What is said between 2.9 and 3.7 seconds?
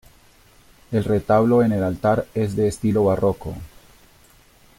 barroco.